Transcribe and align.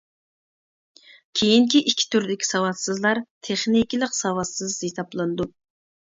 كېيىنكى 1.39 1.81
ئىككى 1.91 2.07
تۈردىكى 2.15 2.47
ساۋاتسىزلار 2.53 3.21
«تېخنىكىلىق 3.49 4.19
ساۋاتسىز» 4.23 4.81
ھېسابلىنىدۇ. 4.89 5.49